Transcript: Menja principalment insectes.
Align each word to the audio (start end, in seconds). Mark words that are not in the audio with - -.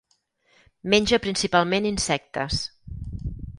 Menja 0.93 1.19
principalment 1.27 1.89
insectes. 1.91 2.61